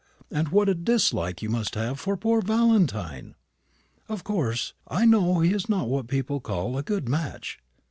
[0.31, 3.35] and what a dislike you must have for poor Valentine!
[4.09, 7.59] Of course, I know he is not what people call a good match.